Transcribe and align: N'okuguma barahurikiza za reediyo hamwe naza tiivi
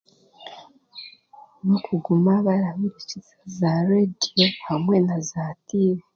N'okuguma 1.63 2.33
barahurikiza 2.45 3.33
za 3.57 3.71
reediyo 3.87 4.47
hamwe 4.67 4.95
naza 5.05 5.43
tiivi 5.65 6.05